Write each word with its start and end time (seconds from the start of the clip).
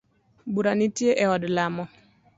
Bura 0.53 0.71
nitie 0.79 1.11
e 1.23 1.25
od 1.35 1.43
lamo. 1.55 1.83